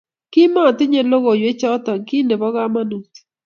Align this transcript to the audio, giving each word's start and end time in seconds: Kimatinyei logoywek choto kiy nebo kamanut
Kimatinyei 0.31 1.07
logoywek 1.11 1.57
choto 1.59 1.93
kiy 2.07 2.23
nebo 2.25 2.47
kamanut 2.55 3.11